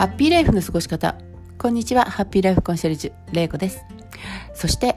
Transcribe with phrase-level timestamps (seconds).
[0.00, 1.14] ハッピーライフの過ごし方。
[1.58, 3.84] こんにちは、ハッピーライフコンシェルジュ、れいこです。
[4.54, 4.94] そして、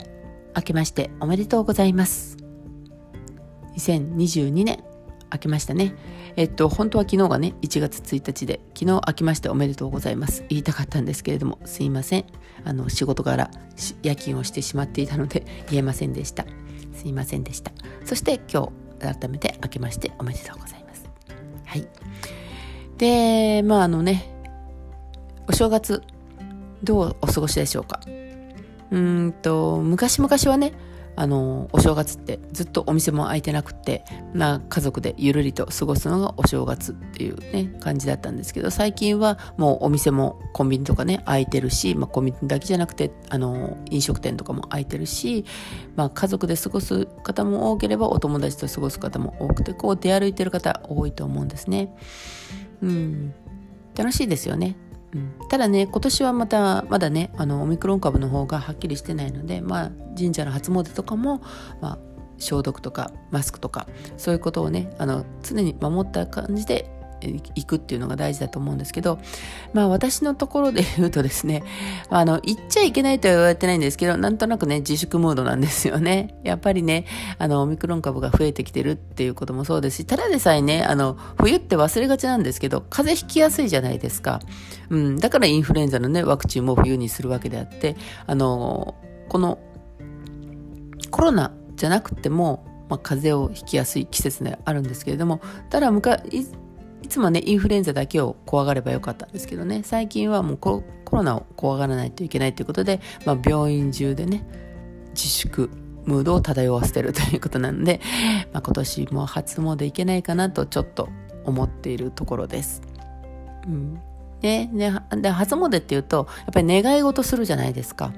[0.56, 2.38] 明けましておめでとうございます。
[3.76, 4.82] 2022年、
[5.30, 5.94] 明けましたね。
[6.38, 10.46] えっと、本当は昨日がね、1月1日で、昨日明けましておめでとうございます。
[10.48, 12.26] 言いたかったんですけれども、すいません。
[12.64, 13.52] あの、仕事柄、
[14.04, 16.46] 夜勤をしてしまっていたので、言えませんでした。
[16.94, 17.74] すいませんでした。
[18.06, 21.04] そして今日、改めて明けましておめでとうございます。
[21.66, 21.90] はい。
[22.98, 24.33] で、まああのね、
[25.48, 26.02] お正月、
[26.84, 28.00] どうお過ごしでしょうか？
[28.92, 30.74] うんと、昔々はね、
[31.16, 34.04] あの、お正月ってずっとお店も開いてなくて、
[34.34, 45.46] まあ家族でゆるりと過ごすのがお正月っていうね、感じだったんですけど、最近はもうお店もコンビニとかね、開いてるし、まあコンビニだけじゃなくて、あの、飲食店とかも開いてるし、
[45.96, 51.96] まあ家族で過ごす方も多ければお友達と過ごす方も多くて、こう出歩いてる方多いと思うんですね。
[52.82, 53.34] うん。
[53.96, 54.76] 楽しいですよね。
[55.14, 61.42] うん、ただね今年はまたまだねあのオミクロン株の方がはっきりしてないので、まあ、神社の初詣とかも、
[61.82, 62.00] まあ、
[62.38, 63.88] 消毒とかマスクとか
[64.18, 66.90] そういうことをねあの常に守った感じで
[67.28, 69.20] 行くっていうのが大事だと思うんですけど、
[69.74, 71.64] まあ私のところで言うとですね、
[72.10, 76.40] あの、行っちゃいけないとは言われてないんですけど、なんとなくね、自粛ムードなんですよね。
[76.44, 77.06] やっぱりね、
[77.38, 84.40] あの、オミクロン株が増えてきてるっていうこともそうですし、ただでさえね、あの、冬って忘れがちなんですけど、風邪ひきやすいじゃないですか。
[84.90, 87.96] うん、だからインフルエンザのね、ワクチンも冬にするわけであって、
[88.28, 88.96] あの、
[89.30, 89.60] この、
[91.12, 96.48] コロナじゃなくても、まあ、風邪をひきやすい季節であるんですけれども、ただ昔、
[97.04, 104.46] いつもね、インフルエンザだけを怖がればよかったんですけどね、最近はもうコロナを怖がらないといけないということで、まあ、病院中でね、
[105.14, 105.70] 自粛
[106.06, 108.00] ムードを漂わせてるということなので、
[108.54, 111.10] まあ、今年も初詣行けないかなとちょっと
[111.44, 112.82] 思っているところです。
[113.68, 114.00] うん。
[114.42, 114.90] で、で
[115.30, 118.14] 初詣っていうと、やっぱり願い事するじゃないですか。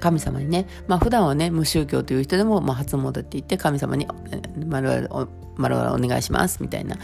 [0.00, 4.06] 神様にね、まあ普段はね、無宗教という人でも、まあ初詣って言って神様に、
[4.66, 5.08] まる
[5.56, 6.96] まるお願いしますみたいな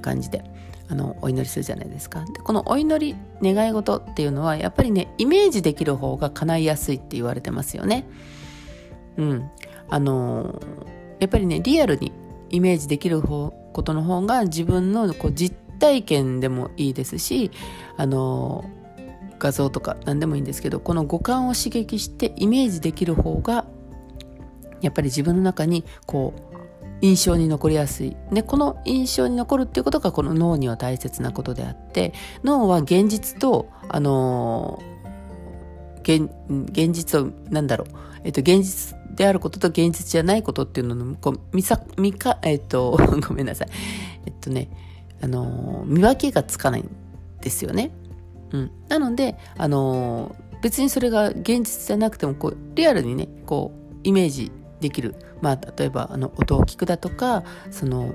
[0.00, 0.42] 感じで
[0.88, 2.20] あのお祈りするじゃないですか。
[2.20, 3.16] でこのお祈り
[3.54, 8.06] 願い事っていうのはやっぱりねイメージできる方が叶いやすいって言われてますよね。
[9.16, 9.50] うん。
[9.88, 10.60] あの
[11.20, 12.12] やっぱりねリアルに
[12.50, 17.50] イメージできる方ことの方が自分のこう実体験でもいいですし
[17.96, 18.64] あの
[19.42, 23.66] 画像とか何でもいいんですけどこの五感を刺激してイメージできる方が
[24.80, 26.52] やっぱり自分の中にこう
[27.00, 28.16] 印象に残りやすい。
[28.30, 32.14] で、この印象に残るっていうことがこの脳には大切なことであって、
[32.44, 36.30] 脳は現実と、あのー、現、
[36.70, 37.88] 現実を、なんだろう、
[38.22, 42.96] えっと、現実であることと現実じゃないことっていうのの、こう、見さ、見か、えっと、
[43.28, 43.68] ごめんなさい。
[44.26, 44.68] えっとね、
[45.20, 46.90] あの、見分けがつかないん
[47.40, 47.90] ですよね。
[48.52, 48.70] うん。
[48.88, 55.14] なので、あのー、別にそれが現実じゃなくても、こう、リアルにね、こう、イメージできる。
[55.40, 58.14] まあ、例えばあの音を聞くだとかその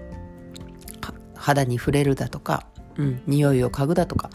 [1.36, 4.30] 肌に触れるだとか、うん、匂いを嗅ぐだとか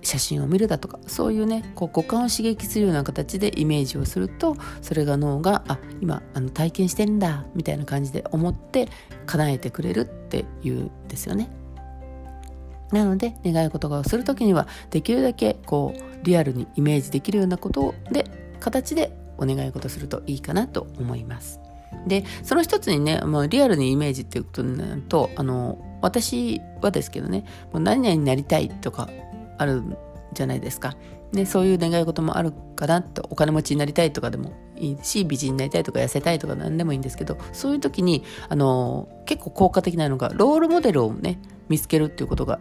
[0.00, 8.88] 写真を見るだとかそういうねこう五感を刺激するような形でイメージをするとそれが脳があ今あの体験してんだみたいな感じで思って
[9.26, 11.50] 叶えてくれるっていうんですよね。
[12.92, 18.24] なので願い事をする時にはできるだけこうリアルにイメージできるようなことで
[18.60, 21.60] 形でお願い事するといいかなと思います。
[22.06, 29.08] で、その一つにね、まあ、リアルにイメージっていうことになると、あの、私はですけどね、もう何々になりたいとか
[29.58, 29.82] ある
[30.32, 30.96] じゃないですか。
[31.32, 41.38] で、そういう願い事もあるかなと、お金持ちになりたいとかでもいいし、美人になりたいとか痩せたいとか何でもいいんですけど、そういう時に、あの、結構効果的なのが、ロールモデルをね、
[41.68, 42.60] 見つけるっていうことが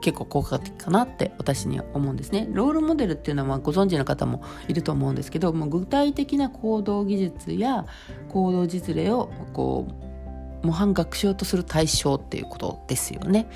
[0.00, 2.48] 結構効果的かなって私には思うんですね。
[2.52, 7.86] ロールモデルっていうのはご存知の方もいると思うんですけどもう具体的な行動技術や
[8.28, 9.88] 行動実例をこ
[10.62, 13.48] う模範学習とする対象っていうことですよね。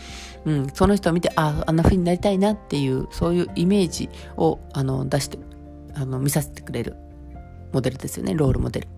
[0.44, 5.38] うん、その人を見てああんな風になりたいなっていうそういうイメージをあの出して
[5.94, 6.96] あの見させてくれる
[7.72, 8.88] モデルですよねロールモデル。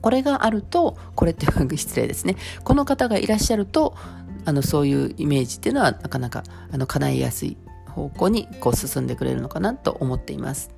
[0.00, 1.46] これがあるとこれって
[1.76, 3.96] 失礼ですねこの方がいらっしゃると
[4.44, 6.42] あのそういうイメージっていうのはなかなか
[6.72, 7.56] あの叶いやすい
[7.86, 10.70] 方向にこう進んでくれるのかなと思っています。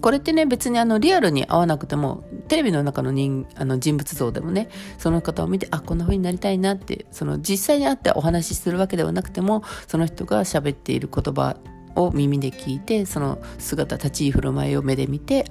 [0.00, 4.68] これってね別にあのリアルに合わなくてもテレビの中の人あの人物像でもね
[4.98, 11.56] その方を見てあこんな風になりたいなってその実際に会ってお話しするわけではなくてもその人が喋っている言葉
[11.94, 15.42] を耳で聞いてその姿立ち居振る舞いを目で見て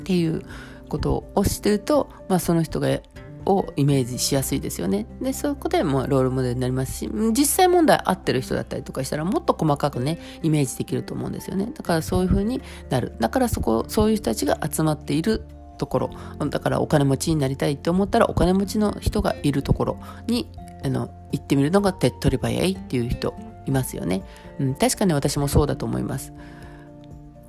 [0.00, 0.42] っていう
[0.88, 2.88] ことをしてると、まあ、その人が
[3.50, 5.06] をイメージしやすいですよね。
[5.20, 11.70] で、そこでもロールモデルになりますし、実際問題合ってる人だったりとかしたらもっと細かくね、イメージできると思うんですよね。
[11.74, 13.14] だからそういう風になる。
[13.20, 15.44] だからそこ、そういう人たちが集まっている
[15.78, 16.10] ところ、
[16.50, 20.48] だからお金持ちになりたいって思ったらお金持ちの人がいるところに、
[20.84, 23.34] あの、行ってみるのが手っ取り早いっていう人
[23.66, 24.22] いますよね。
[24.58, 26.32] うん、確かに私もそうだと思います。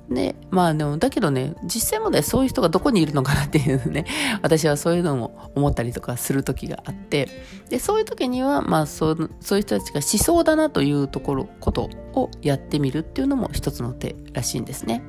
[0.08, 4.04] で、まあでも、だけどね、実際問題そういう人がどこにいるのかなっていうね、
[4.42, 7.28] 私はそういうのも思ったりとかする時があって、
[7.68, 15.02] で、そういう時には、まあそう、そういう人たちがしそうだなというところ、ことをやってみるっていうのも一つの手らしいんですね。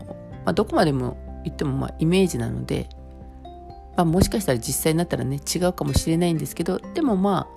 [0.47, 2.89] まあ、どこまでも言ってもまあイメージなので、
[3.97, 7.57] まあ、もしかしたら実際になったらね違うかもしれないんですけどでもまあ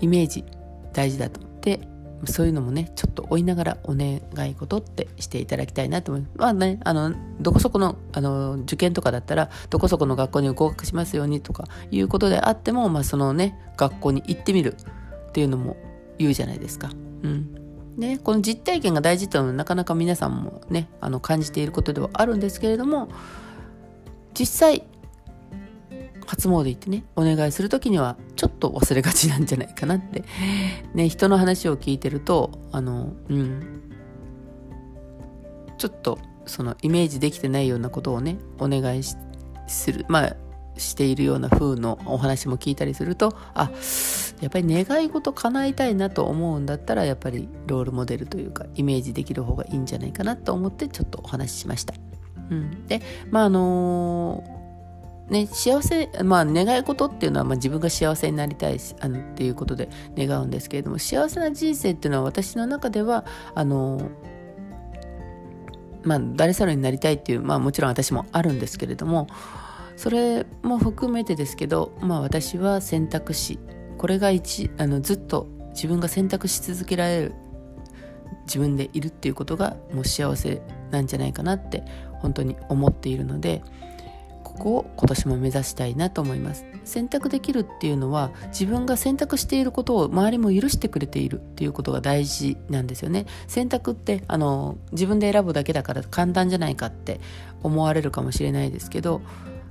[0.00, 0.44] イメージ
[0.92, 1.80] 大事だとで
[2.26, 6.32] そういうのもねちょっと追いながらお願い事ってしていただきたいなと思います。
[6.36, 14.74] まあねあのどこそこのあの受験とかだったらどこそこの学校に合格しますようにとかいうことであっても、まあ、そのね学校に行ってみる
[15.28, 15.76] っていうのも
[16.18, 16.90] 言うじゃないですか。
[17.22, 17.56] うん
[17.96, 23.08] ね、この実体験が大事というのはなかなか皆さんもねあの感じていることではあるんですけれども
[24.32, 24.84] 実際
[26.40, 30.24] 初詣行ってねお願いする時にはちょっと忘れがちなんじゃないかなって。
[30.94, 33.82] ね人の話を聞いてるとあのうん。
[35.78, 40.36] ちょっとそのイメージできてないようなことをねお願いするまあ
[40.76, 43.70] しているような風のお話も聞いたりするとあ
[44.40, 51.94] やっぱり願い事叶えたいなと思うんだったらやっぱりロールモデルというかイメージできる方がいいんじゃないかなと思ってちょっとお話ししました。
[52.50, 53.00] うん、で
[53.30, 54.59] まああのー、
[55.30, 63.24] ね幸せまあ願い事っていうのは、まあ、自分が幸せになりたいしあのっていうことで願うんですけれども幸せな人生っていうのは私の中では
[63.54, 64.10] あの
[66.02, 69.26] まあ、誰さらになりたいっていう、まあもちろん私もあるんですけれども、
[69.96, 73.58] それも含めてですけど、まあ私は選択肢
[73.98, 77.34] これが一あのずっと自分が選択し続けられる
[78.46, 81.84] 自分でいるっていうことがもう幸せなんじゃないかなって
[82.20, 83.62] 本当に思っているので
[84.50, 86.64] ここを今年も目指したいなと思います。
[86.84, 93.26] 選択できるっていうのは自分が選択していることを周りも許してくれているっていうことが大事なんですよね。
[93.46, 97.20] 選択ってあの自分で選ぶだけだから簡単じゃないかって
[97.62, 99.20] 思われるかもしれないですけど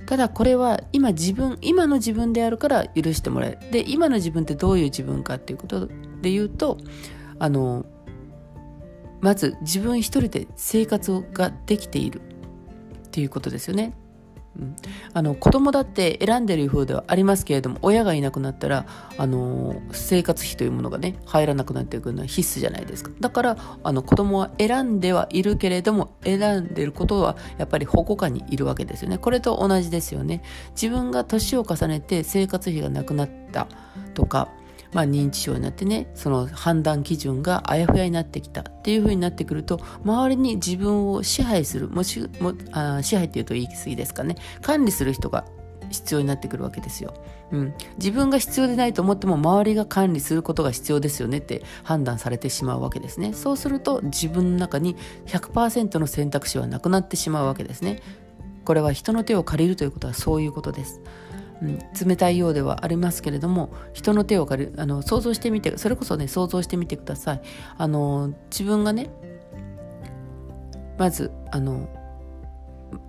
[0.06, 3.70] ただこれは今自分今の自分であるから許してもらえる。
[3.70, 5.86] で今の自分ってどういう自分かっていうこと
[6.22, 6.78] で言うと
[7.38, 7.84] あの
[9.20, 13.92] まず自分一人で生活ができているっていうことですよね。
[14.58, 14.76] うん、
[15.14, 18.86] あの子供だって選んでる風ではありますけれども親がいなくなったら
[19.16, 23.10] あの生活費というものがね入らなくなっていくのは必須じゃないですか。
[23.20, 29.18] だからあの子供は選んではいるけれども選んでることはやっぱり保護下にいるわけですよね。
[29.18, 30.42] これと同じですよね。
[30.70, 33.68] 自分が年を重ねて生活費がなくなった
[34.14, 34.48] とか
[34.92, 45.44] まあ、認知症になってねその判断基準があやふやになってきたっていう風になってくると周りに自分を支配するもしもあ支配っていうと言い過ぎですかね管理する人が
[45.90, 47.12] 必要になってくるわけですよ。
[47.50, 53.32] うん、自分が必要でないと思っても周りが管理することが必要ですよねって判断されてしまうわけですね。
[53.32, 54.96] そうすると自分の中に
[55.26, 58.00] 100%の選択肢はなくなってしまうわけですね。
[58.64, 61.00] これは人の手を借りるということはそういうことです。
[61.62, 61.78] うん、
[62.08, 67.42] 冷たいようではありますけれども人の手を借りあの想像してみてそれこそね想像してみてください。
[67.76, 69.10] あの自分がね
[70.98, 71.88] まずあの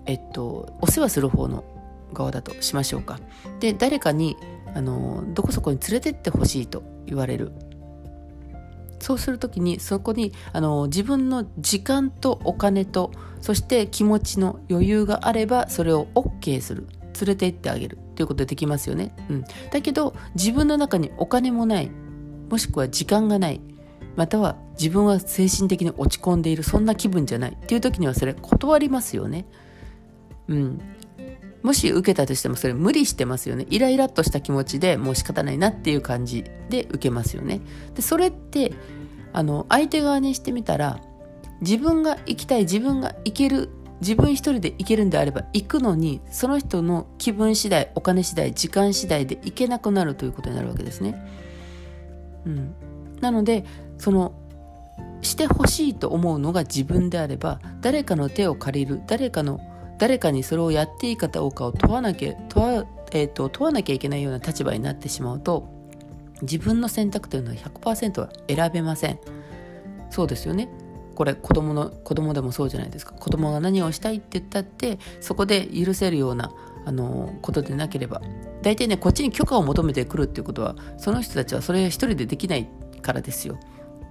[0.05, 1.63] えっとお世話する方の
[2.13, 3.19] 側だとしましょうか。
[3.59, 4.35] で誰かに
[4.73, 7.51] あのどこそこに連れてってほしいと言われる。
[8.99, 13.11] そうする時にそこにあの自分の時間とお金と
[13.41, 16.87] そして気持ちの余裕があればそれを OK する。
[17.19, 17.97] 連れて行ってあげる。
[18.11, 19.15] っていうことできますよね。
[19.29, 19.43] うん。
[19.71, 21.91] だけど、自分の中にお金もない、
[22.49, 23.61] もしくは時間がない、
[24.15, 29.45] または自分は精神的に落ち込んでいる、そんな気分じゃないっていう時にはそれ断りますよね。
[30.47, 30.81] うん。
[31.63, 33.67] もし受けたとしてもそれ無理してますよね。
[33.69, 37.61] イライラっとした気持ちでもう仕方ないなっていう感じで受けますよね。
[37.95, 38.73] で、それって、
[39.31, 40.99] あの、相手側にしてみたら、
[41.61, 43.69] 自分が行きたい、自分が行ける
[44.01, 51.15] 自分一人で行けるんであれば行くのにその人の気分次第お金次第時間次第で行けなくなるということになるわけですね。
[52.45, 52.73] うん、
[53.21, 53.63] なので
[53.99, 54.33] その
[55.21, 59.59] してほしいと思うのが自分であれば誰かの手を借りる誰かの
[59.99, 65.69] 誰かにそれをやっていいかどうかを問わなきゃ問わ,、えーと、問わなきゃいけないような立場になってしまうと
[66.41, 69.19] 自分の選択というのは100%は選べません。
[70.09, 70.69] そうですよね。
[71.21, 73.13] これ子供の子供でもそうじゃないですか。
[73.13, 76.51] 子供が何をしたいって言ったってそこで許せるような
[76.83, 78.23] あのことでなければ
[78.63, 82.67] 大体ねこっちに許可を求めてくるっていうことはその人たちはそれ一人でできない
[83.03, 83.59] からですよ。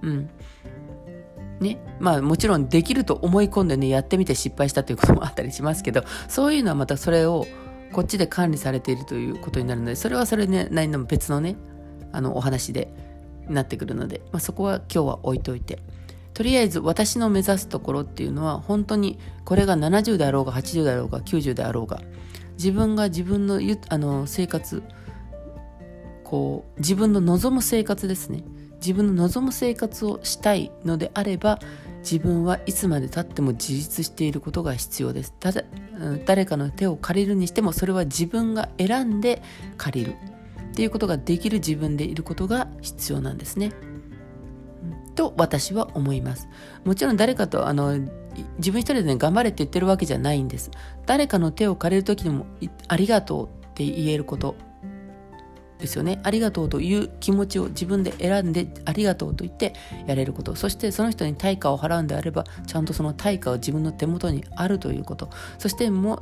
[0.03, 0.29] うん。
[1.59, 7.45] ね、まあもちろんできると思い込んでねやってみて失敗したということもあったりしますけどそういうのはまたそれを
[7.91, 11.57] こっちで管理されているということになるのでそれはそれね何の別のね
[12.13, 12.93] あのお話で
[13.49, 15.79] なってくるので、まあ、そこは今日は置いといて。
[16.33, 22.01] とりあえず私の目指すところっていうのは本当にこれが70であろうが80であろうが90であろうが
[22.57, 23.59] 自分が自分の
[23.89, 24.83] あの生活
[26.23, 28.43] こう自分の望む生活ですね。
[28.75, 31.59] 自分の望む生活をしたいのであれば
[31.99, 35.33] 自分はいつまでたっても自立していることが必要です。
[35.39, 35.63] ただ
[36.25, 39.41] 誰かの手を借りるにしてもそれは自分が選んで
[39.77, 40.15] 借りる。
[40.71, 43.73] っていうことができる自分でいることが必要なんですね。
[45.15, 46.47] と私は思います。
[46.85, 47.99] もちろん誰かとあの
[48.57, 50.71] 自分一人でね頑張れって言ってるわけじゃないんです。
[51.05, 52.45] 誰かの手を借りる時にも
[52.87, 54.55] ありがとうって言えること
[55.79, 56.19] ですよね。
[56.23, 59.73] ありがとうという気持ちを自分で選んでありがとうと言って
[60.07, 60.55] やれること。
[60.55, 65.29] そしてその人に対価を払うんであればちゃんとその対価は自分の手元にあるということ。
[65.57, 66.19] そしてもう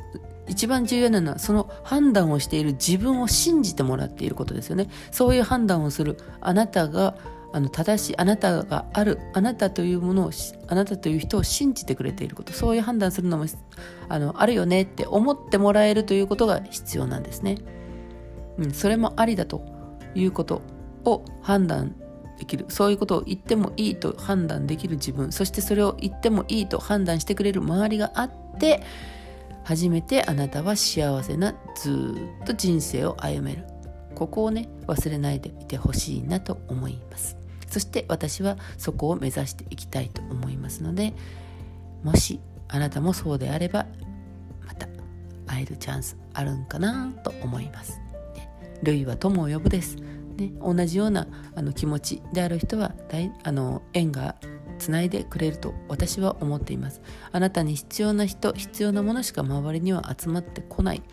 [0.47, 4.89] 一番重要なのはその判断をしている自分を信じてもらっていることですよね。
[5.11, 7.15] そういう判断をするあなたが
[7.51, 10.31] あの正しいあなたがあるあなたというものを
[10.67, 12.53] あなたという人を信じてくれていること。
[12.53, 13.45] そういう判断するのも
[14.07, 17.57] あのあるよねって思ってもらえるということが必要なんですね。
[18.57, 19.63] うん、それもありだと
[20.13, 20.61] いうこと
[21.05, 21.95] を判断
[22.37, 22.65] できる。
[22.69, 25.31] そういうことを言ってもいいと判断できる自分。
[25.31, 28.83] そしてそれを言ってもいいと判断してくれる周りがあって
[29.63, 33.65] 初めてあなたは幸せなずっと人生を歩める。
[34.15, 37.37] ここをね忘れないでいてほしいなと思います。
[37.69, 41.13] そして私はそこを目指していきたいと思いますので
[42.03, 43.85] もしあなたもそうであれば
[44.65, 44.87] また
[45.45, 47.99] 会えるチャンスあるんかなと思います。
[48.35, 48.49] ね、
[48.83, 49.95] 類は友を呼ぶです。
[49.95, 52.93] ね、同じようなあの気持ちである人は
[53.43, 54.35] あの縁が
[54.77, 57.01] つないでくれると私は思っています。
[57.31, 61.03] あなたに必要な人必要なものしか周りには集まってこない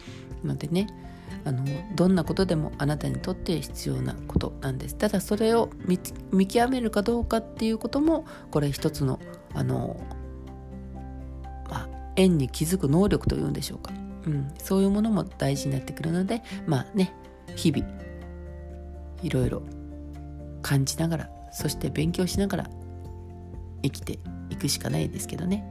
[0.45, 0.87] のでね。
[1.45, 1.65] あの
[1.95, 4.97] どんなことでもあなたにとって必要なことなんです。
[4.97, 5.71] ただそれを
[6.33, 9.21] 見極めるかどうかっていうこともこれ一つの
[9.55, 9.97] あの、
[11.71, 13.93] まあ、縁に気づく能力というんでしょうか、
[14.27, 17.13] うん、そういうものも大事になってくるのでまあね
[17.55, 17.87] 日々
[19.23, 19.63] いろいろ
[20.63, 22.71] 感じながらそして勉強しながら
[23.83, 24.19] 生きて
[24.51, 25.65] いくしかないですけどね。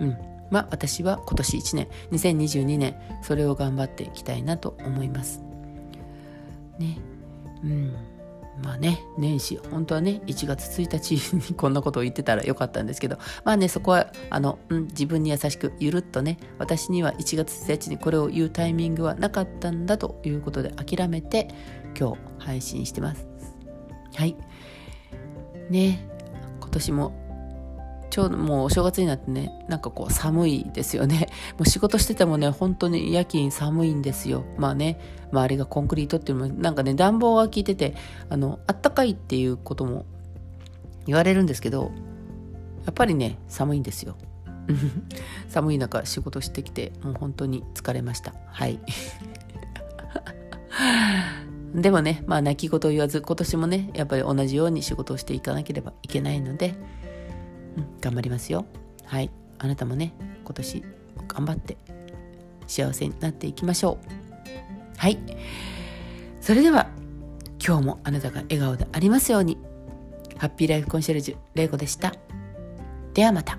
[0.00, 0.31] うん。
[0.52, 5.42] まあ私は今年1年2022年それを頑張っていきたいなと思います。
[6.78, 6.98] ね。
[7.64, 7.96] うん。
[8.62, 21.48] まあね年始本当はね1月1日にこんなことを言ってたらよかったんですけどまあねそこはあの、うん、自分に優しくゆるっとね私には1月1日にこれを言うタイミングはなかったんだということで諦めて
[21.98, 23.26] 今日配信してます。
[24.14, 24.36] はい。
[25.70, 26.06] ね。
[26.60, 27.21] 今年も
[28.12, 31.28] ちょうどもうお正月になってね、なんかこう寒いですよね。
[31.56, 34.44] もう仕事しててもね、本当に夜勤寒いんですよ。
[34.58, 35.00] まあね、
[35.32, 37.94] 周りがコンクリートっていうのも、なんかね、暖房が効いてて、
[38.28, 40.04] あの、あったかいっていうことも
[41.06, 41.90] 言われるんですけど、
[42.84, 44.14] やっぱりね、寒いんですよ。
[45.48, 48.34] 寒い中仕事してきて、もう本当に疲れました。
[48.48, 48.78] はい。
[51.74, 56.74] でもね、まあ泣き言を言わず、今年もね、やっぱり同じように仕事をしていかなければいけないので、
[57.76, 58.66] うん、頑張りますよ。
[59.04, 59.30] はい。
[59.58, 60.12] あなたもね
[60.44, 60.84] 今年
[61.28, 61.76] 頑張って
[62.66, 64.98] 幸せになっていきましょう。
[64.98, 65.18] はい。
[66.40, 66.88] それでは
[67.64, 69.58] 今日もあなたが笑顔でありますように。
[70.38, 72.12] ハッピーライフコンシェルジュ玲子でした。
[73.14, 73.58] ではまた。